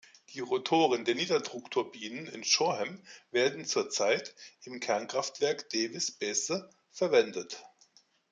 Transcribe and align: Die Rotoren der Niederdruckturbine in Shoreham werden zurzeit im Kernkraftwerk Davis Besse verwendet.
Die 0.33 0.39
Rotoren 0.39 1.05
der 1.05 1.13
Niederdruckturbine 1.13 2.27
in 2.31 2.43
Shoreham 2.43 2.99
werden 3.29 3.65
zurzeit 3.65 4.33
im 4.63 4.79
Kernkraftwerk 4.79 5.69
Davis 5.69 6.09
Besse 6.09 6.71
verwendet. 6.89 7.63